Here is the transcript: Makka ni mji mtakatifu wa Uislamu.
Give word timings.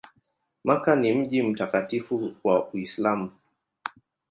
Makka 0.63 0.95
ni 0.95 1.13
mji 1.13 1.43
mtakatifu 1.43 2.31
wa 2.43 2.67
Uislamu. 2.71 3.31